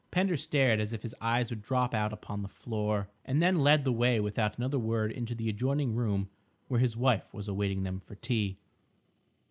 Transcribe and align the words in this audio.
Pender 0.09 0.35
stared 0.35 0.79
as 0.79 0.93
if 0.93 1.03
his 1.03 1.13
eyes 1.21 1.51
would 1.51 1.61
drop 1.61 1.93
out 1.93 2.11
upon 2.11 2.41
the 2.41 2.47
floor, 2.47 3.07
and 3.23 3.39
then 3.39 3.59
led 3.59 3.83
the 3.83 3.91
way 3.91 4.19
without 4.19 4.57
another 4.57 4.79
word 4.79 5.11
into 5.11 5.35
the 5.35 5.47
adjoining 5.47 5.93
room 5.93 6.27
where 6.67 6.79
his 6.79 6.97
wife 6.97 7.31
was 7.31 7.47
awaiting 7.47 7.83
them 7.83 7.99
for 7.99 8.15
tea. 8.15 8.57